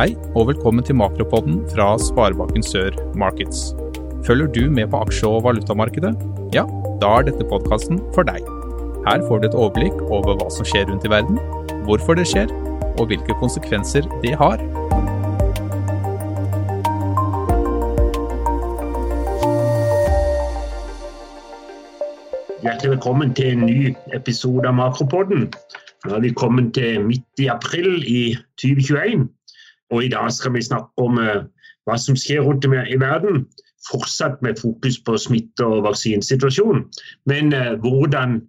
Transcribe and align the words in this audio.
Hei, 0.00 0.14
og 0.32 0.46
velkommen 0.48 0.80
til 0.80 0.96
Makropodden 0.96 1.58
fra 1.74 1.90
Sparebanken 2.00 2.62
Sør 2.64 2.94
Markets. 3.20 3.74
Følger 4.24 4.46
du 4.48 4.70
med 4.72 4.86
på 4.88 4.96
aksje- 4.96 5.28
og 5.28 5.42
valutamarkedet? 5.44 6.14
Ja, 6.54 6.62
da 7.02 7.10
er 7.18 7.26
dette 7.26 7.44
podkasten 7.44 7.98
for 8.14 8.24
deg. 8.24 8.46
Her 9.04 9.20
får 9.28 9.42
du 9.42 9.48
et 9.50 9.56
overblikk 9.60 9.98
over 10.08 10.38
hva 10.40 10.46
som 10.54 10.64
skjer 10.64 10.86
rundt 10.88 11.04
i 11.04 11.10
verden, 11.12 11.36
hvorfor 11.84 12.16
det 12.16 12.24
skjer, 12.30 12.48
og 12.96 13.10
hvilke 13.10 13.36
konsekvenser 13.42 14.08
det 14.22 14.32
har. 14.40 14.62
Hjertelig 22.64 22.94
velkommen 22.94 23.36
til 23.36 23.52
en 23.52 23.66
ny 23.68 23.92
episode 24.16 24.64
av 24.64 24.80
Makropodden. 24.80 25.50
Nå 26.06 26.16
er 26.16 26.24
vi 26.24 26.32
kommet 26.32 26.72
til 26.72 27.04
midt 27.04 27.44
i 27.44 27.50
april 27.52 28.00
i 28.08 28.22
2021, 28.64 29.28
og 29.90 30.04
i 30.04 30.12
dag 30.12 30.30
skal 30.32 30.54
vi 30.54 30.62
snakke 30.64 31.04
om 31.04 31.18
uh, 31.18 31.42
hva 31.88 31.98
som 31.98 32.18
skjer 32.18 32.44
rundt 32.46 32.66
om 32.68 32.76
i 32.78 32.98
verden. 33.00 33.44
Fortsatt 33.88 34.40
med 34.44 34.60
fokus 34.60 35.00
på 35.02 35.16
smitte- 35.18 35.66
og 35.66 35.84
vaksinesituasjonen, 35.88 36.84
men 37.30 37.54
uh, 37.56 37.74
hvordan 37.82 38.40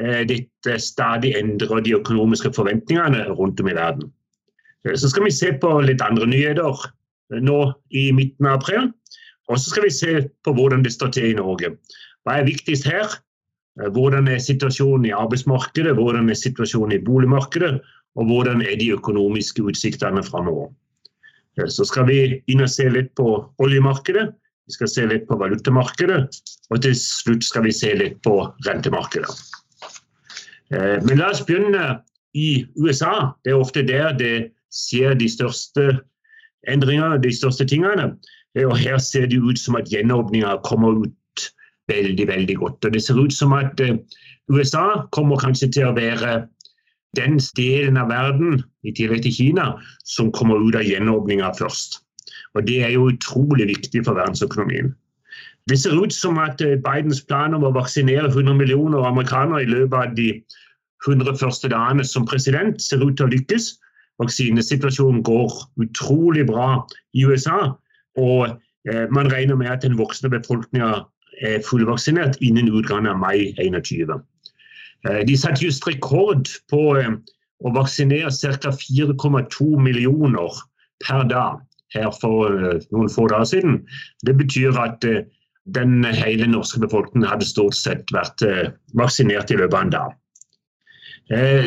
uh, 0.00 0.22
dette 0.28 0.78
stadig 0.82 1.34
endrer 1.38 1.82
de 1.84 1.96
økonomiske 1.98 2.52
forventningene 2.56 3.26
rundt 3.32 3.60
om 3.60 3.72
i 3.72 3.76
verden. 3.76 4.12
Så 4.86 5.10
skal 5.10 5.26
vi 5.26 5.34
se 5.34 5.50
på 5.58 5.70
litt 5.82 6.02
andre 6.04 6.28
nyheter 6.30 6.84
nå 7.42 7.60
i 7.90 8.12
midten 8.14 8.46
av 8.46 8.60
april. 8.60 8.92
Og 9.50 9.58
så 9.58 9.72
skal 9.72 9.86
vi 9.86 9.94
se 9.94 10.12
på 10.46 10.54
hvordan 10.54 10.84
det 10.84 10.92
står 10.94 11.10
til 11.14 11.32
i 11.32 11.38
Norge. 11.38 11.72
Hva 12.26 12.38
er 12.38 12.46
viktigst 12.46 12.86
her? 12.86 13.10
Hvordan 13.92 14.28
er 14.30 14.38
situasjonen 14.40 15.08
i 15.10 15.14
arbeidsmarkedet, 15.14 15.94
hvordan 15.98 16.30
er 16.30 16.38
situasjonen 16.38 16.96
i 16.96 17.02
boligmarkedet, 17.04 17.80
og 18.16 18.30
hvordan 18.30 18.62
er 18.64 18.78
de 18.80 18.92
økonomiske 18.96 19.62
utsiktene 19.62 20.22
framover. 20.24 20.70
Så 21.56 21.86
skal 21.88 22.08
vi 22.10 22.18
inn 22.52 22.64
og 22.64 22.70
se 22.70 22.88
litt 22.92 23.14
på 23.16 23.30
oljemarkedet, 23.62 24.26
vi 24.66 24.74
skal 24.74 24.90
se 24.90 25.04
litt 25.06 25.28
på 25.28 25.38
valutamarkedet, 25.38 26.20
og 26.74 26.82
til 26.82 26.96
slutt 26.98 27.46
skal 27.46 27.64
vi 27.68 27.72
se 27.74 27.92
litt 27.96 28.18
på 28.26 28.34
rentemarkedet. 28.66 29.30
Men 31.06 31.20
la 31.20 31.30
oss 31.30 31.44
begynne 31.46 32.00
i 32.36 32.66
USA. 32.74 33.32
Det 33.44 33.54
er 33.54 33.62
ofte 33.62 33.84
der 33.86 34.16
det 34.18 34.34
skjer 34.74 35.14
de 35.16 35.28
største 35.30 35.86
endringene, 36.68 37.20
de 37.22 37.30
største 37.32 37.66
tingene. 37.70 38.10
Og 38.64 38.74
her 38.80 38.98
ser 38.98 39.28
det 39.30 39.38
ut 39.38 39.60
som 39.60 39.78
at 39.78 39.88
gjenåpninga 39.92 40.58
kommer 40.66 40.98
ut 41.04 41.46
veldig, 41.90 42.26
veldig 42.28 42.56
godt. 42.58 42.84
Og 42.84 42.96
det 42.96 43.04
ser 43.04 43.20
ut 43.20 43.34
som 43.34 43.54
at 43.54 43.80
USA 44.50 45.06
kommer 45.14 45.38
kanskje 45.40 45.70
til 45.76 45.88
å 45.88 45.94
være 45.96 46.40
den 47.16 47.38
delen 47.56 47.96
av 48.00 48.10
verden, 48.12 48.62
i 48.84 48.92
tillegg 48.94 49.24
til 49.24 49.34
Kina, 49.34 49.72
som 50.04 50.32
kommer 50.32 50.60
ut 50.62 50.76
av 50.78 50.86
gjenåpninga 50.86 51.52
først. 51.58 52.00
Og 52.54 52.66
Det 52.66 52.82
er 52.84 52.94
jo 52.94 53.10
utrolig 53.10 53.68
viktig 53.68 54.04
for 54.04 54.16
verdensøkonomien. 54.16 54.94
Det 55.68 55.78
ser 55.78 55.98
ut 55.98 56.12
som 56.12 56.38
at 56.38 56.58
Bidens 56.58 57.20
plan 57.26 57.54
om 57.54 57.64
å 57.66 57.74
vaksinere 57.74 58.30
100 58.30 58.54
millioner 58.54 59.04
amerikanere 59.04 59.64
i 59.64 59.72
løpet 59.72 59.98
av 59.98 60.14
de 60.14 60.28
100 61.06 61.36
første 61.40 61.68
dagene 61.68 62.04
som 62.06 62.26
president 62.26 62.80
ser 62.82 63.02
ut 63.02 63.16
til 63.18 63.26
å 63.26 63.32
lykkes. 63.34 63.74
Vaksinesituasjonen 64.22 65.24
går 65.26 65.52
utrolig 65.82 66.46
bra 66.46 66.86
i 67.12 67.26
USA. 67.26 67.74
Og 68.16 68.54
man 69.10 69.28
regner 69.32 69.58
med 69.58 69.72
at 69.74 69.82
den 69.82 69.98
voksne 69.98 70.30
befolkninga 70.30 71.02
er 71.42 71.60
fullvaksinert 71.66 72.38
innen 72.40 72.70
utgangen 72.72 73.10
av 73.10 73.18
mai 73.20 73.52
2021. 73.58 74.22
De 75.04 75.36
satte 75.36 75.64
just 75.64 75.86
rekord 75.86 76.48
på 76.70 76.82
å 76.96 77.72
vaksinere 77.76 78.32
ca. 78.32 78.72
4,2 78.74 79.66
millioner 79.80 80.60
per 81.04 81.24
dag 81.30 81.60
her 81.94 82.10
for 82.20 82.50
noen 82.90 83.10
få 83.12 83.28
dager 83.30 83.48
siden. 83.52 83.80
Det 84.26 84.36
betyr 84.38 84.76
at 84.80 85.04
den 85.74 86.04
hele 86.04 86.46
norske 86.50 86.80
befolkningen 86.82 87.28
hadde 87.28 87.46
stort 87.46 87.76
sett 87.78 88.10
vært 88.14 88.42
vaksinert 88.98 89.50
i 89.50 89.58
løpet 89.60 89.76
av 89.76 89.84
en 89.86 89.94
dag. 89.94 90.14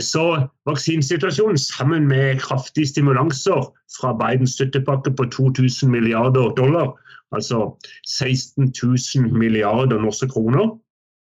Så 0.04 0.24
vaksinesituasjonen 0.70 1.60
sammen 1.60 2.08
med 2.08 2.40
kraftige 2.40 2.88
stimulanser 2.88 3.66
fra 3.98 4.14
Bidens 4.16 4.56
støttepakke 4.56 5.12
på 5.12 5.28
2000 5.36 5.92
milliarder 5.92 6.54
dollar, 6.56 6.94
altså 7.36 7.76
16 8.08 8.72
000 8.72 9.34
milliarder 9.36 10.00
norske 10.00 10.30
kroner, 10.32 10.78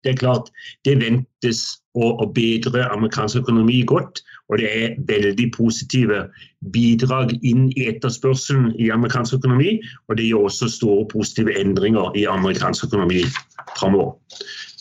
det 0.04 0.16
er 0.16 0.22
klart 0.22 0.50
det 0.86 1.00
ventes 1.02 1.62
å 1.96 2.28
bedre 2.36 2.86
amerikansk 2.92 3.44
økonomi 3.44 3.82
godt. 3.88 4.22
Og 4.50 4.60
det 4.62 4.68
er 4.70 4.98
veldig 5.10 5.48
positive 5.56 6.26
bidrag 6.74 7.34
inn 7.42 7.70
i 7.74 7.88
etterspørselen 7.90 8.74
i 8.80 8.92
amerikansk 8.94 9.40
økonomi. 9.40 9.80
Og 10.10 10.20
det 10.20 10.28
gjør 10.28 10.50
også 10.50 10.70
store 10.70 11.08
positive 11.14 11.56
endringer 11.60 12.12
i 12.20 12.28
amerikansk 12.30 12.90
økonomi 12.90 13.24
framover. 13.80 14.14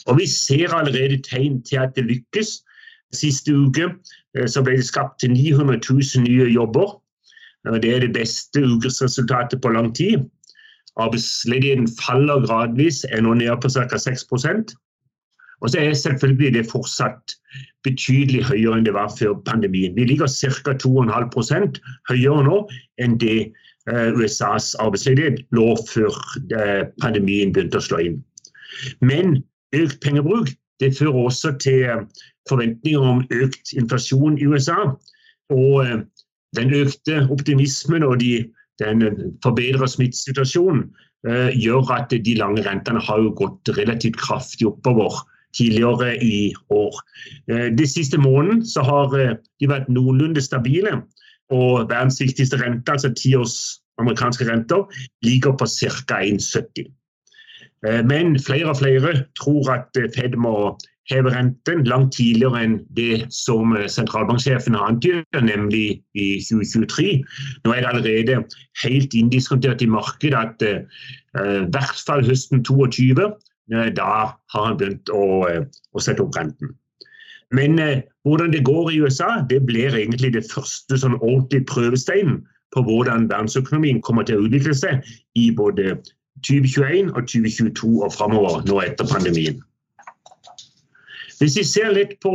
Og 0.07 0.19
vi 0.21 0.27
ser 0.29 0.75
allerede 0.75 1.23
tegn 1.25 1.63
til 1.63 1.81
at 1.81 1.95
det 1.97 2.05
lykkes. 2.11 2.61
Siste 3.15 3.55
uke 3.55 3.89
så 4.51 4.63
ble 4.67 4.77
det 4.77 4.89
skapt 4.91 5.23
900 5.23 5.81
000 5.81 6.27
nye 6.27 6.51
jobber. 6.53 6.99
Det 7.81 7.95
er 7.95 8.03
det 8.05 8.13
beste 8.13 8.61
ukesresultatet 8.61 9.63
på 9.63 9.73
lang 9.73 9.95
tid. 9.97 10.27
Arbeidsledigheten 11.01 11.89
faller 11.99 12.45
gradvis, 12.47 13.05
er 13.11 13.23
nå 13.25 13.35
nede 13.35 13.57
på 13.63 13.71
ca. 13.73 13.99
6 13.99 14.27
og 15.61 15.71
så 15.71 15.81
er 15.81 15.95
selvfølgelig 15.99 16.55
det 16.55 16.71
fortsatt 16.71 17.37
betydelig 17.85 18.45
høyere 18.49 18.79
enn 18.79 18.87
det 18.87 18.95
var 18.97 19.13
før 19.19 19.37
pandemien. 19.47 19.95
Vi 19.97 20.07
ligger 20.09 20.31
ca. 20.31 20.75
2,5 20.83 21.79
høyere 22.11 22.45
nå 22.49 22.59
enn 23.03 23.19
det 23.21 23.53
USAs 24.17 24.75
arbeidsledighet 24.81 25.43
lå 25.53 25.75
før 25.91 26.15
pandemien 27.03 27.53
begynte 27.53 27.81
å 27.81 27.85
slå 27.85 28.01
inn. 28.07 28.21
Men 29.05 29.43
økt 29.77 30.01
pengebruk 30.03 30.55
det 30.83 30.95
fører 30.99 31.29
også 31.29 31.55
til 31.63 32.07
forventninger 32.49 33.01
om 33.01 33.23
økt 33.31 33.75
inflasjon 33.77 34.39
i 34.41 34.49
USA. 34.51 34.95
Og 35.55 35.85
den 36.57 36.75
økte 36.75 37.25
optimismen 37.31 38.07
og 38.07 38.19
de, 38.23 38.49
den 38.83 39.05
forbedra 39.45 39.87
smittesituasjonen 39.91 40.89
gjør 41.57 41.93
at 41.95 42.13
de 42.13 42.35
lange 42.37 42.65
rentene 42.67 43.01
har 43.01 43.29
gått 43.39 43.71
relativt 43.79 44.19
kraftig 44.21 44.67
oppover 44.69 45.23
tidligere 45.57 46.17
i 46.25 46.55
år. 46.71 47.01
De 47.79 47.87
siste 47.87 48.19
måneden 48.19 48.65
så 48.67 48.83
har 48.83 49.15
de 49.61 49.69
vært 49.71 49.89
noenlunde 49.89 50.43
stabile. 50.45 51.01
Og 51.53 51.91
verdens 51.91 52.21
viktigste 52.21 52.59
rente, 52.61 52.93
altså 52.93 53.13
tiårs 53.15 53.57
amerikanske 54.01 54.47
renter, 54.49 54.87
ligger 55.23 55.57
på 55.57 55.67
ca. 55.67 56.21
1,70. 56.25 56.89
Men 58.09 58.39
flere 58.41 58.73
og 58.73 58.79
flere 58.81 59.25
tror 59.41 59.71
at 59.75 60.03
Fed 60.17 60.37
må 60.41 60.79
heve 61.11 61.35
renten 61.35 61.85
langt 61.85 62.15
tidligere 62.17 62.63
enn 62.65 62.77
det 62.97 63.27
som 63.35 63.75
sentralbanksjefen 63.93 64.77
har 64.79 64.89
antydet, 64.89 65.43
nemlig 65.45 66.01
i 66.17 66.29
2023. 66.41 67.19
Nå 67.65 67.75
er 67.75 67.85
det 67.85 67.91
allerede 67.91 68.39
helt 68.85 69.15
indiskontert 69.15 69.85
i 69.85 69.91
markedet 69.91 70.41
at 70.41 70.65
i 70.65 71.67
hvert 71.75 72.01
fall 72.07 72.25
høsten 72.25 72.65
2022 72.65 73.29
da 73.71 74.09
har 74.53 74.67
han 74.67 74.79
begynt 74.81 75.09
å, 75.13 75.25
å 75.49 76.03
sette 76.03 76.23
opp 76.25 76.37
renten. 76.37 76.75
Men 77.55 77.79
eh, 77.79 78.03
hvordan 78.27 78.53
det 78.53 78.65
går 78.65 78.91
i 78.93 79.01
USA, 79.05 79.45
det 79.51 79.63
blir 79.67 79.95
egentlig 79.95 80.33
det 80.35 80.47
første 80.51 80.99
sånn 80.99 81.17
ordentlige 81.21 81.69
prøvesteinen 81.71 82.43
på 82.75 82.83
hvordan 82.83 83.29
verdensøkonomien 83.31 84.03
kommer 84.03 84.27
til 84.27 84.41
å 84.41 84.47
utvikle 84.49 84.75
seg 84.75 85.05
i 85.39 85.51
både 85.55 85.97
2021 86.43 87.13
og 87.15 87.29
2022 87.31 87.93
og 88.03 88.15
framover 88.15 88.65
nå 88.69 88.81
etter 88.83 89.09
pandemien. 89.09 89.61
Hvis 91.39 91.59
vi 91.59 91.67
ser 91.67 91.95
litt 91.95 92.19
på 92.25 92.35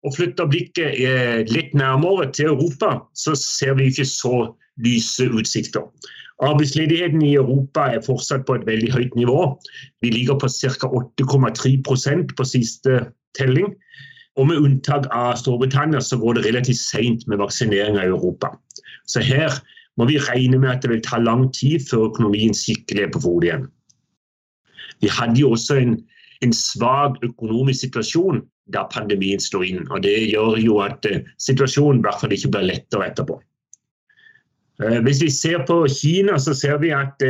og 0.00 0.14
flytter 0.16 0.48
blikket 0.48 0.96
eh, 0.96 1.42
litt 1.52 1.74
nærmere 1.76 2.30
til 2.32 2.54
Europa, 2.54 3.02
så 3.12 3.34
ser 3.36 3.76
vi 3.76 3.90
ikke 3.90 4.06
så 4.08 4.34
lyse 4.80 5.26
utsikter. 5.28 5.84
Arbeidsledigheten 6.40 7.22
i 7.22 7.34
Europa 7.36 7.90
er 7.92 8.04
fortsatt 8.04 8.46
på 8.48 8.56
et 8.56 8.66
veldig 8.68 8.92
høyt 8.94 9.16
nivå. 9.18 9.40
Vi 10.00 10.12
ligger 10.14 10.38
på 10.40 10.48
ca. 10.48 10.88
8,3% 10.88 12.36
på 12.36 12.46
siste 12.48 13.00
telling. 13.36 13.74
Og 14.38 14.46
med 14.48 14.62
unntak 14.62 15.08
av 15.12 15.34
Storbritannia 15.36 16.00
så 16.00 16.16
går 16.20 16.38
det 16.38 16.46
relativt 16.46 16.80
seint 16.80 17.26
med 17.28 17.42
vaksinering 17.42 17.98
av 17.98 18.14
Europa. 18.14 18.54
Så 19.04 19.20
her 19.20 19.52
må 19.98 20.06
vi 20.08 20.20
regne 20.30 20.58
med 20.62 20.70
at 20.70 20.82
det 20.82 20.94
vil 20.94 21.02
ta 21.04 21.18
lang 21.20 21.50
tid 21.52 21.84
før 21.90 22.08
økonomien 22.08 22.56
skikkelig 22.56 23.04
er 23.04 23.12
på 23.12 23.20
fot 23.26 23.44
igjen. 23.44 23.66
Vi 25.00 25.10
hadde 25.12 25.40
jo 25.40 25.52
også 25.56 25.76
en, 25.80 25.98
en 26.44 26.56
svak 26.56 27.20
økonomisk 27.26 27.88
situasjon 27.88 28.40
da 28.72 28.86
pandemien 28.92 29.42
slo 29.42 29.60
inn. 29.66 29.84
og 29.90 30.02
Det 30.06 30.16
gjør 30.30 30.56
jo 30.62 30.80
at 30.84 31.04
situasjonen 31.42 32.00
i 32.00 32.06
hvert 32.06 32.22
fall 32.22 32.32
ikke 32.36 32.52
blir 32.54 32.68
lettere 32.70 33.10
etterpå. 33.10 33.40
Hvis 34.80 35.20
vi 35.22 35.30
ser 35.30 35.64
på 35.68 35.82
Kina, 35.92 36.38
så 36.40 36.54
ser 36.56 36.78
vi 36.80 36.92
at 36.96 37.20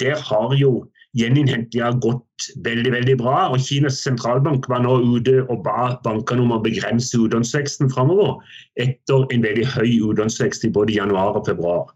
der 0.00 0.16
har 0.26 0.54
jo 0.58 0.88
gjeninnhentinga 1.18 1.90
gått 2.02 2.50
veldig 2.64 2.92
veldig 2.94 3.16
bra. 3.20 3.36
og 3.50 3.62
Kinas 3.62 4.00
sentralbank 4.04 4.68
var 4.70 4.84
nå 4.84 4.96
ute 5.16 5.40
og 5.48 5.64
ba 5.66 5.96
bankene 6.04 6.44
om 6.46 6.54
å 6.54 6.62
begrense 6.62 7.18
utlånsveksten 7.18 7.90
framover 7.92 8.38
etter 8.80 9.26
en 9.34 9.46
veldig 9.46 9.66
høy 9.74 9.90
utlånsvekst 10.10 10.66
i 10.66 10.72
både 10.74 10.96
januar 10.98 11.38
og 11.40 11.46
februar. 11.50 11.88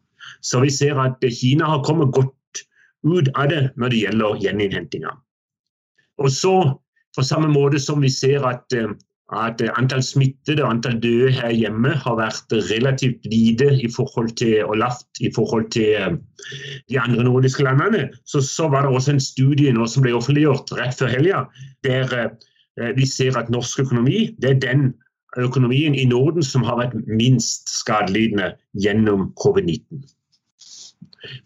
Så 0.42 0.60
vi 0.64 0.70
ser 0.70 0.98
at 1.00 1.22
Kina 1.22 1.68
har 1.68 1.84
kommet 1.86 2.14
godt 2.14 2.64
ut 3.04 3.28
av 3.36 3.50
det 3.52 3.64
når 3.76 3.92
det 3.92 4.02
gjelder 4.04 4.40
gjeninnhentinga. 4.42 5.12
Og 6.22 6.30
så, 6.30 6.54
på 7.14 7.22
samme 7.26 7.50
måte 7.52 7.80
som 7.82 8.02
vi 8.02 8.10
ser 8.10 8.46
at, 8.46 8.66
at 9.40 9.62
antall 9.78 10.02
smittede 10.04 10.62
og 10.64 10.70
antall 10.76 10.98
døde 11.02 11.32
her 11.34 11.52
hjemme 11.54 11.94
har 12.04 12.16
vært 12.18 12.54
relativt 12.70 13.26
lite 13.30 13.70
i 13.82 13.90
forhold 13.96 14.34
til, 14.40 14.64
og 14.64 14.78
lavt 14.82 15.20
i 15.20 15.30
forhold 15.34 15.70
til 15.74 16.18
de 16.90 17.00
andre 17.00 17.24
nordiske 17.26 17.64
landene, 17.64 18.08
så, 18.26 18.40
så 18.40 18.68
var 18.68 18.84
det 18.84 18.94
også 18.94 19.14
en 19.14 19.22
studie 19.22 19.72
nå 19.72 19.86
som 19.90 20.04
ble 20.04 20.14
offentliggjort 20.16 20.74
rett 20.78 20.98
før 20.98 21.12
helga, 21.14 21.44
der 21.86 22.34
vi 22.98 23.06
ser 23.06 23.36
at 23.38 23.52
norsk 23.54 23.84
økonomi 23.84 24.32
det 24.42 24.50
er 24.50 24.62
den 24.62 24.88
økonomien 25.38 25.94
i 25.94 26.04
Norden 26.04 26.42
som 26.42 26.64
har 26.66 26.78
vært 26.78 26.96
minst 27.06 27.70
skadelidende 27.70 28.52
gjennom 28.82 29.30
covid-19. 29.40 30.02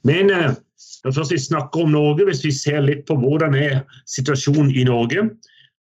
Men 0.09 0.33
eh, 0.35 0.57
når 1.05 1.31
vi 1.31 1.39
snakker 1.41 1.85
om 1.85 1.95
Norge, 1.95 2.27
hvis 2.29 2.45
vi 2.45 2.53
ser 2.55 2.83
litt 2.85 3.07
på 3.09 3.17
hvordan 3.21 3.55
er 3.57 3.81
situasjonen 4.11 4.73
i 4.75 4.85
Norge 4.89 5.29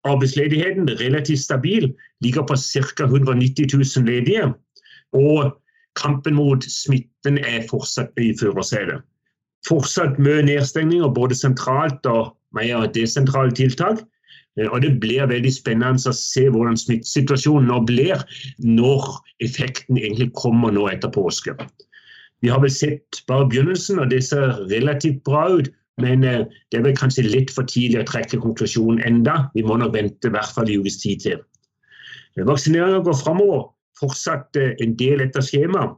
Arbeidsledigheten 0.06 0.88
er 0.88 1.00
relativt 1.00 1.42
stabil, 1.44 1.90
ligger 2.24 2.46
på 2.46 2.56
ca. 2.56 3.04
190 3.04 3.66
000 3.74 4.06
ledige. 4.06 4.52
Og 5.12 5.52
kampen 5.96 6.36
mot 6.36 6.64
smitten 6.64 7.38
er 7.38 7.66
fortsatt 7.70 8.12
i 8.20 8.32
førersetet. 8.40 9.04
Fortsatt 9.66 10.18
mye 10.22 10.44
nedstengninger, 10.46 11.08
både 11.10 11.34
sentralt 11.34 12.06
og 12.06 12.36
mer 12.54 12.86
desentrale 12.94 13.54
tiltak. 13.56 14.04
Eh, 14.60 14.68
og 14.68 14.82
Det 14.82 15.00
blir 15.00 15.26
veldig 15.26 15.52
spennende 15.52 16.10
å 16.10 16.16
se 16.16 16.46
hvordan 16.48 16.78
smittesituasjonen 16.80 17.68
nå 17.70 17.80
blir 17.88 18.22
når 18.62 19.08
effekten 19.44 19.98
egentlig 19.98 20.32
kommer 20.38 20.72
nå 20.72 20.86
etter 20.92 21.12
påske. 21.12 21.56
Vi 22.44 22.52
har 22.52 22.60
vel 22.60 22.72
sett 22.72 23.22
bare 23.28 23.48
begynnelsen, 23.48 23.98
og 23.98 24.10
det 24.12 24.22
ser 24.24 24.54
relativt 24.70 25.22
bra 25.24 25.48
ut. 25.56 25.70
Men 26.02 26.24
eh, 26.24 26.44
det 26.70 26.80
er 26.80 26.86
vel 26.86 26.96
kanskje 26.98 27.26
litt 27.26 27.52
for 27.54 27.68
tidlig 27.68 28.02
å 28.02 28.08
trekke 28.08 28.40
konklusjonen 28.42 29.02
enda. 29.08 29.46
Vi 29.56 29.64
må 29.66 29.78
nok 29.80 29.94
vente 29.96 30.28
i 30.28 30.34
hvert 30.34 30.52
fall 30.54 30.68
en 30.68 30.82
ukes 30.84 31.00
tid 31.02 31.22
til. 31.24 31.44
Eh, 32.36 32.44
Vaksineringa 32.48 33.02
går 33.06 33.20
framover. 33.22 33.70
Fortsatt 33.96 34.58
en 34.60 34.92
del 35.00 35.22
etter 35.24 35.40
skjema. 35.40 35.88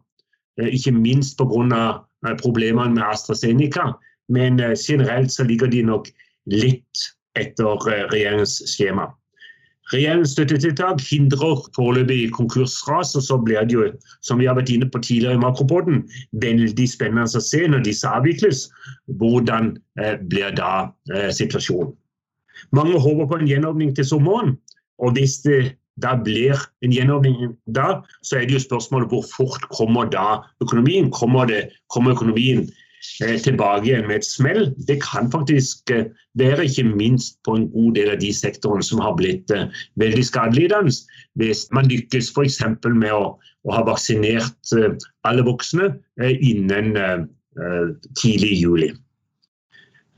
Ikke 0.62 0.92
minst 0.94 1.38
pga. 1.38 2.04
problemene 2.38 2.94
med 2.94 3.02
AstraZeneca. 3.02 3.92
Men 4.28 4.58
generelt 4.74 5.32
så 5.32 5.44
ligger 5.44 5.66
de 5.66 5.82
nok 5.82 6.08
litt 6.46 7.02
etter 7.38 7.88
eh, 7.90 8.04
regjeringens 8.12 8.58
skjema. 8.72 9.08
Regjeringens 9.92 10.34
støttetiltak 10.36 11.00
hindrer 11.00 11.62
foreløpig 11.76 12.28
konkursras, 12.36 13.14
og 13.16 13.24
så 13.24 13.38
blir 13.40 13.64
det 13.64 13.76
jo, 13.76 13.86
som 14.20 14.40
vi 14.40 14.48
har 14.48 14.58
vært 14.58 14.72
inne 14.74 14.88
på 14.92 15.00
tidligere 15.00 15.38
i 15.38 15.42
Makropoden, 15.42 16.02
veldig 16.42 16.88
spennende 16.90 17.24
å 17.24 17.44
se 17.44 17.62
når 17.64 17.86
disse 17.86 18.08
avvikles, 18.08 18.66
hvordan 19.20 19.72
eh, 20.00 20.18
blir 20.28 20.52
da 20.58 20.90
eh, 21.14 21.30
situasjonen. 21.32 21.94
Mange 22.74 23.00
håper 23.00 23.30
på 23.30 23.38
en 23.38 23.48
gjenåpning 23.48 23.94
til 23.96 24.04
sommeren, 24.04 24.56
og 24.98 25.16
hvis 25.16 25.38
det 25.46 25.60
da 26.02 26.12
blir 26.20 26.58
en 26.84 26.92
gjenåpning 26.94 27.54
da, 27.74 28.02
så 28.22 28.38
er 28.38 28.46
det 28.46 28.58
jo 28.58 28.66
spørsmålet 28.66 29.10
hvor 29.10 29.24
fort 29.26 29.64
kommer 29.72 30.10
da 30.10 30.42
økonomien? 30.62 31.08
Kommer, 31.14 31.48
det, 31.48 31.64
kommer 31.90 32.14
økonomien 32.14 32.66
tilbake 33.44 33.86
igjen 33.88 34.06
med 34.08 34.20
et 34.20 34.26
smell. 34.26 34.68
Det 34.88 34.98
kan 35.04 35.30
faktisk 35.32 35.90
eh, 35.94 36.08
være 36.38 36.66
ikke 36.68 36.86
minst 36.90 37.38
på 37.46 37.56
en 37.58 37.68
god 37.72 37.94
del 37.98 38.12
av 38.14 38.20
de 38.22 38.32
sektorene 38.34 38.84
som 38.86 39.02
har 39.04 39.16
blitt 39.18 39.50
eh, 39.54 39.68
veldig 40.00 40.24
skadelidende. 40.26 40.94
Hvis 41.40 41.66
man 41.74 41.90
lykkes 41.90 42.32
f.eks. 42.34 42.60
med 42.86 43.12
å, 43.14 43.36
å, 43.38 43.74
ha 43.74 43.84
vaksinert 43.86 44.74
alle 45.28 45.44
voksne 45.46 45.92
innen 46.18 46.96
tidlig 48.18 48.54
juli. 48.62 48.92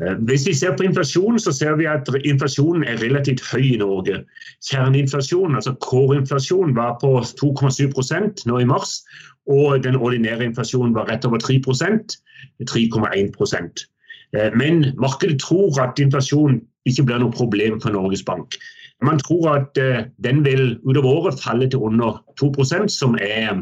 Hvis 0.00 0.46
vi 0.48 0.54
ser 0.56 0.76
på 0.76 0.86
inflasjonen, 0.86 1.36
så 1.42 1.52
ser 1.52 1.74
vi 1.76 1.84
at 1.84 2.08
inflasjonen 2.24 2.86
er 2.88 3.02
relativt 3.02 3.42
høy 3.50 3.74
i 3.74 3.80
Norge. 3.80 4.22
Kjerneinflasjonen, 4.64 5.58
altså 5.58 5.74
kårinflasjonen, 5.84 6.72
var 6.76 6.94
på 7.02 7.18
2,7 7.20 8.46
nå 8.48 8.58
i 8.62 8.68
mars. 8.68 9.02
Og 9.50 9.82
den 9.84 9.96
ordinære 9.96 10.44
inflasjonen 10.44 10.94
var 10.96 11.08
rett 11.10 11.24
over 11.28 11.38
3% 11.38 12.16
3,1 12.64 13.84
eh, 14.36 14.50
Men 14.56 14.84
markedet 14.96 15.40
tror 15.40 15.80
at 15.82 15.98
inflasjon 15.98 16.60
ikke 16.88 17.04
blir 17.04 17.20
noe 17.20 17.32
problem 17.32 17.80
for 17.80 17.92
Norges 17.92 18.22
Bank. 18.24 18.56
Man 19.04 19.18
tror 19.18 19.48
at 19.54 19.78
eh, 19.80 20.04
den 20.24 20.44
vil 20.44 20.78
utover 20.84 21.08
året 21.08 21.40
falle 21.44 21.68
til 21.70 21.78
under 21.78 22.20
2% 22.40 22.88
som 22.88 23.16
er 23.20 23.52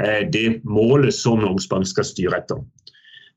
eh, 0.00 0.24
det 0.32 0.60
målet 0.64 1.14
som 1.14 1.40
Norges 1.40 1.68
Bank 1.68 1.88
skal 1.88 2.08
styre 2.08 2.40
etter. 2.40 2.60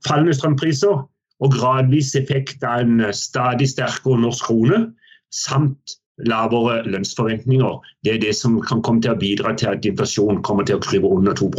Fallende 0.07 0.35
strømpriser 0.35 1.03
og 1.43 1.53
gradvis 1.53 2.15
effekt 2.17 2.63
av 2.65 2.83
en 2.83 3.13
stadig 3.13 3.69
sterkere 3.69 4.19
norsk 4.21 4.47
krone 4.49 4.87
samt 5.33 5.97
lavere 6.25 6.81
lønnsforventninger. 6.89 7.81
Det 8.03 8.15
er 8.15 8.21
det 8.21 8.35
som 8.35 8.57
kan 8.65 8.81
komme 8.81 9.03
til 9.03 9.13
å 9.13 9.19
bidra 9.21 9.53
til 9.57 9.69
at 9.69 9.85
inflasjonen 9.85 10.41
kommer 10.45 10.65
til 10.65 10.79
å 10.79 10.85
krype 10.85 11.09
under 11.09 11.37
2 11.37 11.51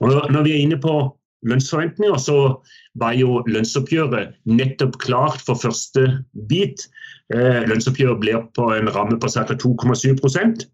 Og 0.00 0.30
Når 0.32 0.42
vi 0.42 0.52
er 0.52 0.62
inne 0.62 0.80
på 0.80 1.12
lønnsforventninger, 1.44 2.16
så 2.16 2.62
var 2.94 3.12
jo 3.12 3.42
lønnsoppgjøret 3.46 4.34
nettopp 4.44 4.98
klart 4.98 5.40
for 5.40 5.54
første 5.54 6.24
bit. 6.48 6.86
Eh, 7.34 7.64
lønnsoppgjøret 7.68 8.20
blir 8.20 8.46
på 8.56 8.70
en 8.72 8.88
ramme 8.88 9.18
på 9.18 9.28
ca. 9.28 9.44
2,7% 9.54 10.66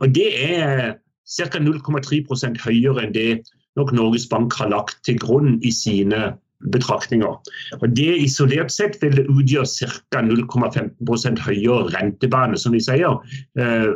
Og 0.00 0.14
Det 0.14 0.28
er 0.34 0.98
ca. 1.28 1.58
0,3 1.58 2.58
høyere 2.64 3.04
enn 3.04 3.14
det 3.14 3.42
nok 3.76 3.92
Norges 3.92 4.26
Bank 4.28 4.54
har 4.58 4.70
lagt 4.72 5.04
til 5.04 5.18
grunn 5.18 5.58
i 5.62 5.70
sine 5.70 6.38
betraktninger. 6.72 7.38
Og 7.80 7.96
Det 7.96 8.22
isolert 8.22 8.72
sett 8.72 8.98
vil 9.02 9.16
det 9.16 9.26
utgjøre 9.30 9.66
ca. 10.10 10.22
0,15% 10.22 11.42
høyere 11.46 11.90
rentebane, 11.94 12.58
som 12.58 12.72
vi 12.72 12.80
sier, 12.80 13.18
eh, 13.58 13.92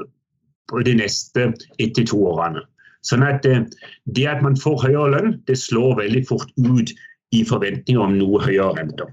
på 0.71 0.83
de 0.85 0.95
neste 0.95 1.53
ett 1.79 1.95
til 1.95 2.07
to 2.07 2.19
årene. 2.33 2.63
Sånn 3.03 3.23
at 3.27 3.47
eh, 3.47 3.65
Det 4.07 4.27
at 4.27 4.43
man 4.43 4.57
får 4.57 4.87
høyere 4.87 5.11
lønn, 5.17 5.43
det 5.47 5.59
slår 5.59 5.99
veldig 5.99 6.27
fort 6.29 6.51
ut 6.59 6.93
i 7.33 7.45
forventninger 7.45 8.01
om 8.01 8.19
noe 8.19 8.41
høyere 8.41 8.77
renter. 8.79 9.11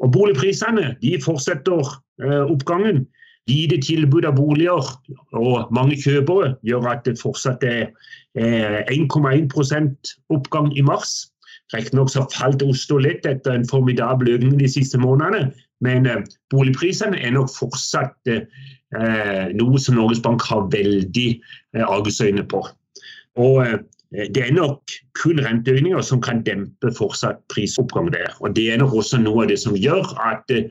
Og 0.00 0.12
Boligprisene 0.12 0.96
de 1.02 1.18
fortsetter 1.20 1.82
eh, 2.22 2.44
oppgangen. 2.46 3.06
Lite 3.48 3.80
tilbud 3.82 4.24
av 4.28 4.36
boliger 4.36 4.84
og 5.34 5.72
mange 5.74 5.96
kjøpere 5.98 6.54
gjør 6.62 6.86
at 6.86 7.00
det 7.04 7.18
fortsatt 7.18 7.64
er 7.66 7.88
1,1% 8.36 10.12
oppgang 10.30 10.68
i 10.78 10.84
mars. 10.86 11.32
Riktignok 11.74 12.10
så 12.10 12.26
falt 12.34 12.62
Oslo 12.66 12.98
litt 13.02 13.26
etter 13.28 13.54
en 13.54 13.68
formidabel 13.68 14.34
økning 14.34 14.58
de 14.58 14.68
siste 14.70 14.98
månedene, 14.98 15.52
men 15.84 16.08
eh, 16.10 16.24
boligprisene 16.52 17.18
er 17.20 17.36
nok 17.36 17.52
fortsatt 17.54 18.32
eh, 18.32 19.46
noe 19.54 19.80
som 19.80 19.98
Norges 19.98 20.22
Bank 20.24 20.42
har 20.48 20.66
veldig 20.74 21.28
eh, 21.38 21.86
argusøyne 21.86 22.44
på. 22.50 22.64
Og 23.38 23.62
eh, 23.64 23.78
det 24.34 24.42
er 24.42 24.56
nok 24.56 24.90
kun 25.14 25.38
renteøkninger 25.38 26.02
som 26.02 26.22
kan 26.24 26.42
dempe 26.46 26.90
fortsatt 26.96 27.44
prisoppgang 27.52 28.10
der. 28.10 28.34
Og 28.40 28.56
Det 28.56 28.72
er 28.72 28.82
nok 28.82 28.96
også 29.02 29.22
noe 29.22 29.44
av 29.44 29.52
det 29.52 29.60
som 29.62 29.78
gjør 29.78 30.10
at 30.26 30.50
eh, 30.50 30.66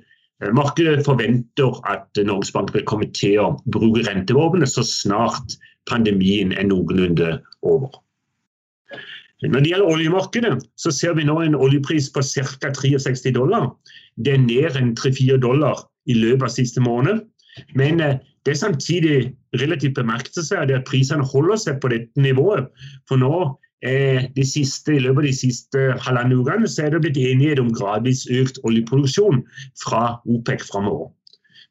markedet 0.56 1.06
forventer 1.08 1.80
at 1.88 2.24
Norges 2.28 2.52
Bank 2.52 2.74
vil 2.76 2.84
komme 2.88 3.08
til 3.16 3.40
å 3.40 3.54
bruke 3.72 4.04
rentevåpenet 4.08 4.72
så 4.72 4.84
snart 4.84 5.56
pandemien 5.90 6.52
er 6.52 6.68
noenlunde 6.68 7.38
over. 7.64 7.96
Når 9.42 9.60
det 9.64 9.72
gjelder 9.72 9.88
oljemarkedet, 9.88 10.56
så 10.76 10.92
ser 10.92 11.14
vi 11.16 11.24
nå 11.24 11.38
en 11.40 11.56
oljepris 11.56 12.10
på 12.12 12.24
ca. 12.28 12.72
63 12.76 13.32
dollar. 13.36 13.70
Det 14.20 14.34
er 14.36 14.42
ned 14.44 14.76
enn 14.76 14.96
3-4 15.00 15.38
dollar 15.40 15.86
i 16.12 16.18
løpet 16.18 16.50
av 16.50 16.56
siste 16.58 16.84
måned. 16.84 17.22
Men 17.80 18.04
eh, 18.04 18.18
det 18.44 18.54
er 18.56 18.60
samtidig 18.60 19.20
relativt 19.62 19.96
bemerkelsesverdig 19.96 20.76
at 20.76 20.88
prisene 20.90 21.28
holder 21.28 21.62
seg 21.62 21.80
på 21.80 21.92
dette 21.94 22.24
nivået. 22.24 22.68
For 23.08 23.22
nå 23.22 23.32
eh, 23.88 24.28
siste, 24.44 24.98
I 24.98 25.06
løpet 25.06 25.24
av 25.24 25.30
de 25.30 25.36
siste 25.38 25.86
halvannen 26.04 26.42
ukene 26.42 26.68
så 26.68 26.86
er 26.86 26.96
det 26.96 27.06
blitt 27.06 27.22
enighet 27.22 27.64
om 27.64 27.72
gradvis 27.76 28.26
økt 28.28 28.60
oljeproduksjon 28.68 29.46
fra 29.86 30.18
OPEC 30.28 30.68
framover. 30.68 31.14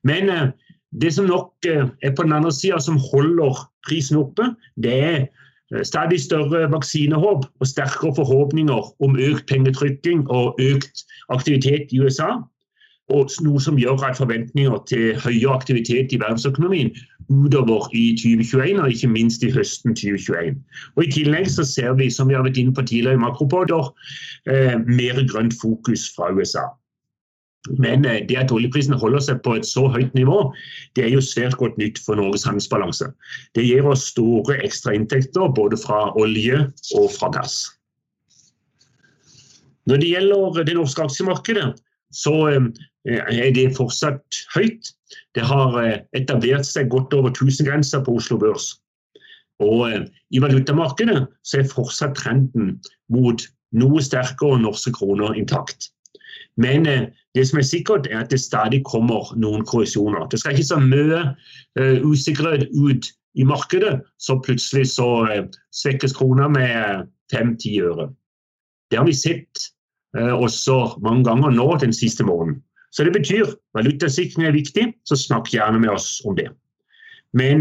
Men 0.09 0.33
eh, 0.33 0.49
det 0.97 1.13
som 1.13 1.29
nok 1.29 1.69
er 1.69 2.15
på 2.17 2.25
den 2.25 2.33
andre 2.33 2.55
sida 2.55 2.81
som 2.81 2.97
holder 3.11 3.61
prisen 3.85 4.17
oppe, 4.23 4.55
det 4.81 4.97
er 5.05 5.21
Eh, 5.21 5.27
stadig 5.83 6.21
større 6.21 6.71
vaksinehåp 6.73 7.45
og 7.61 7.67
sterkere 7.67 8.15
forhåpninger 8.17 9.05
om 9.05 9.19
økt 9.19 9.47
pengetrykking 9.49 10.25
og 10.31 10.57
økt 10.61 11.05
aktivitet 11.29 11.93
i 11.93 12.01
USA. 12.01 12.39
Og 13.09 13.31
noe 13.41 13.61
som 13.61 13.79
gjør 13.81 14.03
at 14.05 14.19
forventninger 14.21 14.83
til 14.89 15.17
høyere 15.23 15.55
aktivitet 15.57 16.13
i 16.13 16.21
verdensøkonomien 16.21 16.91
utover 17.29 17.89
i 17.97 18.17
2021, 18.17 18.83
og 18.83 18.91
ikke 18.93 19.09
minst 19.09 19.45
i 19.45 19.53
høsten 19.53 19.97
2021. 19.97 20.57
Og 20.97 21.05
I 21.05 21.13
tillegg 21.13 21.49
så 21.53 21.65
ser 21.65 21.97
vi, 21.97 22.11
som 22.13 22.29
vi 22.29 22.37
har 22.37 22.45
vært 22.45 22.61
inne 22.61 22.75
på 22.77 22.85
tidligere 22.85 23.17
i 23.17 23.25
makropoder, 23.25 23.93
eh, 24.49 24.77
mer 24.85 25.25
grønt 25.33 25.57
fokus 25.61 26.09
fra 26.17 26.33
USA. 26.33 26.69
Men 27.77 28.05
eh, 28.09 28.23
det 28.29 28.39
at 28.41 28.53
oljeprisen 28.55 28.97
holder 28.99 29.23
seg 29.25 29.43
på 29.45 29.57
et 29.59 29.67
så 29.69 29.87
høyt 29.93 30.15
nivå, 30.17 30.41
det 30.97 31.07
er 31.07 31.13
jo 31.15 31.25
svært 31.25 31.59
godt 31.61 31.79
nytt 31.81 32.01
for 32.05 32.19
Norges 32.19 32.47
handelsbalanse. 32.49 33.11
Det 33.59 33.67
gir 33.67 33.87
oss 33.89 34.09
store 34.13 34.59
ekstrainntekter 34.65 35.53
både 35.57 35.81
fra 35.81 36.09
olje 36.19 36.65
og 36.97 37.11
fra 37.17 37.33
gass. 37.35 37.67
Når 39.89 40.03
det 40.03 40.09
gjelder 40.13 40.65
det 40.69 40.77
norske 40.77 41.05
aksjemarkedet, 41.05 41.69
så 42.13 42.35
er 43.09 43.53
det 43.57 43.71
fortsatt 43.77 44.43
høyt. 44.55 44.93
Det 45.37 45.45
har 45.45 45.77
etablert 46.17 46.69
seg 46.69 46.91
godt 46.93 47.15
over 47.17 47.33
1000-grensa 47.33 48.03
på 48.05 48.19
Oslo 48.21 48.37
Børs. 48.41 48.75
Og 49.65 49.89
i 50.31 50.41
valutamarkedet 50.43 51.23
så 51.43 51.61
er 51.61 51.71
fortsatt 51.73 52.19
trenden 52.21 52.77
mot 53.13 53.43
noe 53.77 54.03
sterkere 54.05 54.61
norske 54.61 54.93
kroner 54.97 55.37
intakt. 55.37 55.91
Men 56.61 56.87
det 57.39 57.47
som 57.49 57.61
er 57.61 57.67
sikkert, 57.67 58.09
er 58.11 58.25
at 58.25 58.33
det 58.33 58.41
stadig 58.43 58.83
kommer 58.87 59.31
noen 59.39 59.65
korreksjoner. 59.67 60.27
Det 60.31 60.41
skal 60.41 60.57
ikke 60.57 60.67
så 60.73 60.81
mye 60.83 61.21
uh, 61.79 61.99
usikkerhet 62.03 62.67
ut 62.75 63.11
i 63.39 63.47
markedet, 63.47 64.01
så 64.19 64.41
plutselig 64.43 64.89
så 64.91 65.09
uh, 65.29 65.45
svekkes 65.75 66.17
krona 66.19 66.49
med 66.51 67.07
fem-ti 67.33 67.77
øre. 67.85 68.09
Det 68.91 68.99
har 68.99 69.07
vi 69.07 69.15
sett 69.15 69.69
uh, 70.19 70.35
også 70.35 70.99
mange 71.05 71.29
ganger 71.29 71.55
nå 71.55 71.69
den 71.79 71.95
siste 71.95 72.27
måneden. 72.27 72.59
Så 72.91 73.05
det 73.05 73.15
betyr 73.15 73.53
valutasikring 73.77 74.49
er 74.49 74.57
viktig, 74.57 74.89
så 75.07 75.17
snakk 75.17 75.53
gjerne 75.53 75.79
med 75.79 75.93
oss 75.93 76.23
om 76.25 76.35
det. 76.39 76.49
Men 77.37 77.61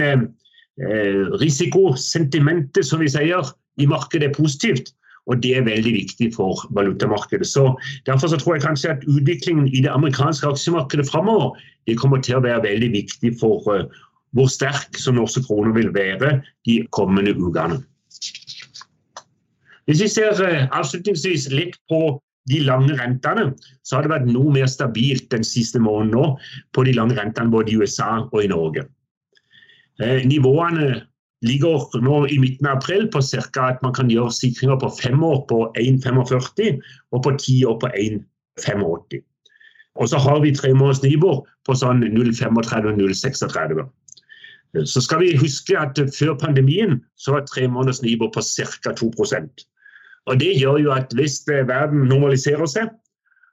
risikosentimentet, 1.41 2.85
som 2.85 3.01
vi 3.03 3.09
sier, 3.11 3.49
i 3.81 3.87
markedet 3.89 4.29
er 4.29 4.35
positivt. 4.37 4.93
Og 5.27 5.41
det 5.43 5.53
er 5.57 5.65
veldig 5.67 5.93
viktig 5.93 6.29
for 6.35 6.63
valutamarkedet. 6.75 7.47
Så 7.47 7.69
Derfor 8.05 8.31
så 8.31 8.39
tror 8.39 8.55
jeg 8.55 8.63
kanskje 8.63 8.93
at 8.95 9.07
utviklingen 9.07 9.67
i 9.67 9.81
det 9.83 9.91
amerikanske 9.91 10.47
aksjemarkedet 10.47 11.09
framover 11.09 11.57
kommer 11.97 12.21
til 12.23 12.37
å 12.37 12.43
være 12.43 12.63
veldig 12.63 12.91
viktig 12.91 13.33
for 13.39 13.63
uh, 13.71 13.85
hvor 14.35 14.49
sterk 14.51 14.97
som 14.99 15.15
norske 15.15 15.43
kroner 15.47 15.75
vil 15.75 15.93
være 15.95 16.41
de 16.67 16.81
kommende 16.91 17.31
ukene. 17.35 17.79
Hvis 19.87 20.03
vi 20.03 20.09
ser 20.11 20.39
uh, 20.43 20.67
avslutningsvis 20.75 21.47
litt 21.55 21.77
på 21.91 22.19
de 22.47 22.59
lange 22.63 22.95
rentene, 22.95 23.51
så 23.83 23.97
har 23.97 24.05
det 24.05 24.13
vært 24.13 24.29
noe 24.31 24.53
mer 24.55 24.69
stabilt 24.71 25.27
den 25.31 25.43
siste 25.47 25.79
måneden 25.83 26.13
nå 26.15 26.27
på 26.75 26.85
de 26.87 26.95
lange 26.95 27.17
rentene 27.19 27.51
både 27.51 27.73
i 27.73 27.79
USA 27.81 28.23
og 28.23 28.39
i 28.43 28.51
Norge. 28.51 28.87
Eh, 29.99 30.23
nivåene 30.29 31.01
ligger 31.45 31.99
nå 32.01 32.25
i 32.27 32.39
midten 32.41 32.67
av 32.67 32.79
april 32.79 33.07
på 33.13 33.21
ca. 33.21 33.67
at 33.69 33.81
man 33.83 33.93
kan 33.93 34.09
gjøre 34.09 34.33
sikringer 34.33 34.79
på 34.81 34.89
fem 34.97 35.23
år 35.23 35.45
på 35.49 35.71
1,45 35.77 36.81
og 37.11 37.23
på 37.23 37.33
ti 37.37 37.63
år 37.65 37.77
på 37.81 37.87
1,85. 37.93 39.21
Og 39.97 40.09
så 40.09 40.17
har 40.17 40.41
vi 40.41 40.55
tre 40.55 40.73
måneders 40.73 41.03
nivå 41.03 41.45
på 41.65 41.75
sånn 41.77 42.03
0,35-0,36. 42.13 43.85
Så 44.85 45.01
skal 45.01 45.23
vi 45.23 45.37
huske 45.37 45.77
at 45.79 45.97
før 46.13 46.35
pandemien 46.37 46.99
så 47.17 47.37
var 47.37 47.45
tre 47.49 47.67
måneders 47.67 48.01
nivå 48.01 48.29
på 48.33 48.41
ca. 48.41 48.93
2% 48.93 49.65
Og 50.27 50.39
Det 50.39 50.53
gjør 50.59 50.77
jo 50.77 50.91
at 50.91 51.13
hvis 51.15 51.43
verden 51.47 52.09
normaliserer 52.09 52.65
seg, 52.65 52.89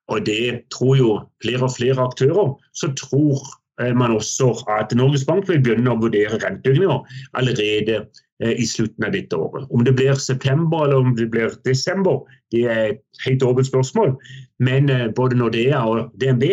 og 0.09 0.27
det 0.27 0.69
tror 0.75 0.97
jo 0.97 1.13
flere 1.41 1.65
og 1.65 1.73
flere 1.77 2.03
aktører, 2.03 2.57
så 2.77 2.91
tror 2.99 3.41
Eh, 3.41 3.64
man 3.79 4.11
også 4.15 4.53
at 4.71 4.93
Norges 4.97 5.25
Bank 5.27 5.49
vil 5.49 5.63
begynne 5.63 5.91
å 5.91 5.99
vurdere 5.99 6.39
renteøkninger 6.39 7.17
allerede 7.39 7.97
eh, 7.99 8.55
i 8.55 8.67
slutten 8.67 9.07
av 9.07 9.15
dette 9.17 9.37
året. 9.37 9.67
Om 9.71 9.85
det 9.87 9.97
blir 9.99 10.21
september 10.21 10.87
eller 10.87 11.03
om 11.03 11.15
det 11.19 11.31
blir 11.33 11.57
desember, 11.67 12.23
det 12.55 12.65
er 12.71 12.83
et 12.93 13.25
helt 13.27 13.43
åpent 13.43 13.67
spørsmål. 13.67 14.15
Men 14.63 14.91
eh, 14.91 15.09
både 15.17 15.39
Nordea 15.41 15.83
og 15.91 16.13
DNB 16.23 16.47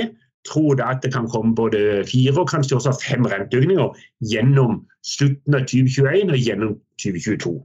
tror 0.50 0.80
da 0.80 0.96
at 0.96 1.04
det 1.06 1.14
kan 1.14 1.30
komme 1.30 1.54
både 1.56 2.02
fire 2.10 2.40
og 2.42 2.50
kanskje 2.50 2.80
også 2.80 2.96
fem 3.04 3.28
renteøkninger 3.30 4.00
gjennom 4.32 4.80
slutten 5.06 5.58
av 5.58 5.68
2021 5.70 6.34
og 6.34 6.40
gjennom 6.42 6.80
2022. 7.04 7.60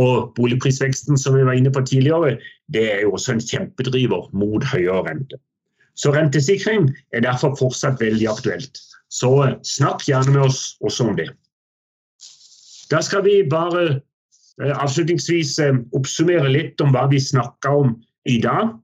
Og 0.00 0.30
boligprisveksten 0.34 1.18
som 1.20 1.36
vi 1.36 1.44
var 1.44 1.54
inne 1.54 1.70
på 1.70 1.82
tidligere, 1.84 2.38
det 2.72 2.86
er 2.94 3.02
jo 3.04 3.12
også 3.12 3.36
en 3.36 3.42
kjempedriver 3.44 4.30
mot 4.32 4.64
høyere 4.64 5.04
rente. 5.04 5.38
Så 5.98 6.12
rentesikring 6.14 6.90
er 7.12 7.24
derfor 7.24 7.56
fortsatt 7.58 8.00
veldig 8.00 8.28
aktuelt. 8.30 8.78
Så 9.10 9.30
snakk 9.66 10.06
gjerne 10.06 10.34
med 10.34 10.46
oss 10.48 10.76
også 10.86 11.10
om 11.10 11.16
det. 11.18 11.28
Da 12.90 13.00
skal 13.02 13.24
vi 13.26 13.40
bare 13.50 13.82
eh, 14.62 14.74
avslutningsvis 14.74 15.58
eh, 15.62 15.78
oppsummere 15.96 16.50
litt 16.50 16.80
om 16.82 16.94
hva 16.94 17.06
vi 17.10 17.20
snakker 17.22 17.82
om 17.84 17.94
i 18.26 18.38
dag. 18.42 18.74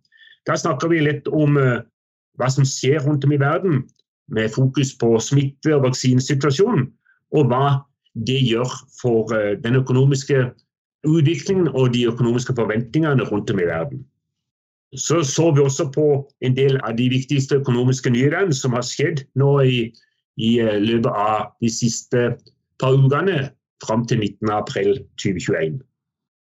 Da 0.46 0.56
snakker 0.58 0.90
vi 0.92 1.02
litt 1.02 1.26
om 1.30 1.58
eh, 1.58 1.82
hva 2.38 2.50
som 2.52 2.66
skjer 2.66 3.02
rundt 3.06 3.26
om 3.26 3.34
i 3.34 3.40
verden, 3.42 3.84
med 4.30 4.50
fokus 4.50 4.92
på 4.98 5.14
smitte- 5.22 5.74
og 5.76 5.84
vaksinesituasjonen, 5.86 6.88
og 7.34 7.50
hva 7.50 7.82
det 8.26 8.40
gjør 8.42 8.72
for 8.98 9.30
den 9.62 9.76
økonomiske 9.78 10.48
utviklingen 11.06 11.68
og 11.68 11.92
de 11.94 12.06
økonomiske 12.10 12.54
forventningene 12.56 13.26
rundt 13.28 13.50
om 13.52 13.60
i 13.60 13.68
verden. 13.68 14.02
Så 14.94 15.22
så 15.24 15.50
vi 15.50 15.60
også 15.60 15.90
på 15.94 16.28
en 16.40 16.56
del 16.56 16.78
av 16.84 16.94
de 16.96 17.08
viktigste 17.10 17.58
økonomiske 17.58 18.10
nyhetene 18.10 18.54
som 18.54 18.76
har 18.76 18.84
skjedd 18.86 19.24
nå 19.34 19.50
i, 19.66 19.80
i 20.38 20.50
eh, 20.62 20.78
løpet 20.78 21.10
av 21.10 21.50
de 21.60 21.70
siste 21.72 22.22
par 22.80 22.94
ukene 22.94 23.50
fram 23.84 24.06
til 24.06 24.22
19. 24.22 24.52
april 24.54 25.00
2021. 25.18 25.80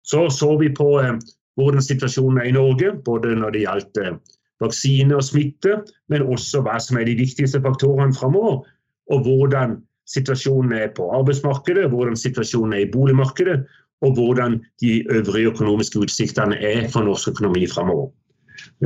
Så 0.07 0.28
så 0.31 0.52
vi 0.61 0.69
på 0.69 1.00
eh, 1.00 1.16
hvordan 1.57 1.83
situasjonen 1.83 2.38
er 2.43 2.50
i 2.50 2.57
Norge, 2.57 2.93
både 3.05 3.35
når 3.40 3.57
det 3.57 3.64
gjaldt 3.64 4.02
eh, 4.05 4.19
vaksine 4.61 5.16
og 5.16 5.25
smitte, 5.25 5.81
men 6.12 6.28
også 6.28 6.61
hva 6.66 6.76
som 6.83 7.00
er 7.00 7.09
de 7.09 7.16
viktigste 7.16 7.62
faktorene 7.64 8.14
framover, 8.14 8.62
og 9.11 9.25
hvordan 9.25 9.81
situasjonen 10.07 10.73
er 10.76 10.93
på 10.97 11.09
arbeidsmarkedet, 11.19 11.88
hvordan 11.90 12.16
situasjonen 12.16 12.76
er 12.76 12.85
i 12.85 12.93
boligmarkedet, 12.93 13.64
og 14.05 14.14
hvordan 14.14 14.61
de 14.81 15.00
øvrige 15.11 15.50
økonomiske 15.50 15.99
utsiktene 15.99 16.57
er 16.61 16.88
for 16.93 17.02
norsk 17.09 17.28
økonomi 17.33 17.66
framover. 17.66 18.11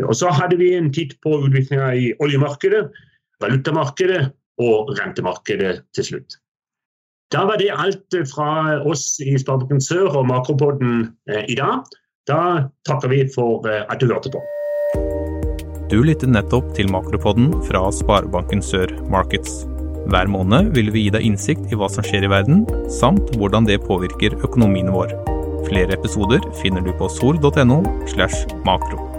Og 0.04 0.14
Så 0.16 0.30
hadde 0.34 0.58
vi 0.60 0.74
en 0.76 0.92
titt 0.94 1.16
på 1.24 1.36
utviklinga 1.46 1.94
i 1.94 2.12
oljemarkedet, 2.22 2.86
valutamarkedet 3.42 4.22
og 4.60 4.92
rentemarkedet 4.98 5.80
til 5.96 6.08
slutt. 6.12 6.38
Da 7.30 7.44
var 7.46 7.60
det 7.60 7.70
alt 7.70 8.16
fra 8.32 8.80
oss 8.90 9.20
i 9.22 9.36
Sparebanken 9.38 9.82
Sør 9.82 10.16
og 10.18 10.26
Makropodden 10.26 11.12
eh, 11.30 11.44
i 11.46 11.54
dag. 11.54 11.86
Da 12.26 12.70
takker 12.88 13.12
vi 13.12 13.22
for 13.30 13.66
eh, 13.70 13.84
at 13.86 14.02
du 14.02 14.10
hørte 14.10 14.32
på. 14.34 14.42
Du 15.90 16.00
lyttet 16.06 16.30
nettopp 16.30 16.72
til 16.74 16.90
Makropodden 16.90 17.52
fra 17.66 17.86
Sparebanken 17.94 18.62
Sør 18.62 18.90
Markets. 19.10 19.62
Hver 20.10 20.30
måned 20.30 20.72
vil 20.74 20.90
vi 20.94 21.06
gi 21.06 21.14
deg 21.14 21.26
innsikt 21.26 21.70
i 21.70 21.78
hva 21.78 21.90
som 21.92 22.06
skjer 22.06 22.26
i 22.26 22.32
verden, 22.32 22.64
samt 22.90 23.30
hvordan 23.38 23.68
det 23.68 23.82
påvirker 23.86 24.38
økonomien 24.40 24.90
vår. 24.94 25.14
Flere 25.68 25.94
episoder 25.94 26.42
finner 26.62 26.82
du 26.82 26.90
på 26.98 27.10
sol.no 27.20 27.82
slash 28.10 28.46
makro. 28.66 29.09